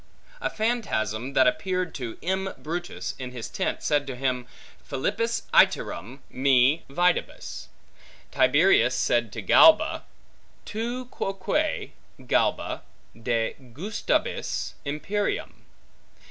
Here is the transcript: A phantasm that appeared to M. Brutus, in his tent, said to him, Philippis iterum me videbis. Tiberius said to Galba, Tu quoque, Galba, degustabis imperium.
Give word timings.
A 0.41 0.49
phantasm 0.49 1.33
that 1.33 1.45
appeared 1.45 1.93
to 1.93 2.17
M. 2.23 2.55
Brutus, 2.57 3.13
in 3.19 3.33
his 3.33 3.49
tent, 3.49 3.83
said 3.83 4.07
to 4.07 4.15
him, 4.15 4.47
Philippis 4.83 5.43
iterum 5.53 6.21
me 6.27 6.83
videbis. 6.89 7.67
Tiberius 8.31 8.95
said 8.95 9.31
to 9.33 9.41
Galba, 9.43 10.03
Tu 10.65 11.05
quoque, 11.05 11.91
Galba, 12.25 12.81
degustabis 13.15 14.73
imperium. 14.85 15.65